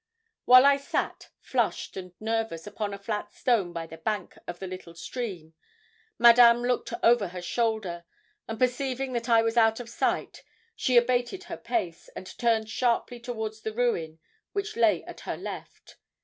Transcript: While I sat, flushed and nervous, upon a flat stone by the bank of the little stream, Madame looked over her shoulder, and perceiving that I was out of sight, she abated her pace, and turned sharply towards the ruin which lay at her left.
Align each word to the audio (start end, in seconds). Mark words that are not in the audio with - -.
While 0.45 0.65
I 0.65 0.77
sat, 0.77 1.29
flushed 1.37 1.95
and 1.95 2.11
nervous, 2.19 2.65
upon 2.65 2.91
a 2.91 2.97
flat 2.97 3.31
stone 3.35 3.71
by 3.71 3.85
the 3.85 3.99
bank 3.99 4.35
of 4.47 4.57
the 4.57 4.65
little 4.65 4.95
stream, 4.95 5.53
Madame 6.17 6.63
looked 6.63 6.91
over 7.03 7.27
her 7.27 7.41
shoulder, 7.43 8.05
and 8.47 8.57
perceiving 8.57 9.13
that 9.13 9.29
I 9.29 9.43
was 9.43 9.57
out 9.57 9.79
of 9.79 9.89
sight, 9.89 10.41
she 10.75 10.97
abated 10.97 11.43
her 11.43 11.57
pace, 11.57 12.09
and 12.15 12.25
turned 12.39 12.67
sharply 12.67 13.19
towards 13.19 13.61
the 13.61 13.75
ruin 13.75 14.17
which 14.53 14.75
lay 14.75 15.03
at 15.03 15.19
her 15.19 15.37
left. 15.37 15.97